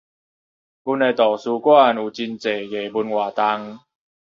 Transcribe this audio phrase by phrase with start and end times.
[0.03, 0.15] 阮的圖書館
[1.95, 3.79] 有真濟藝文活動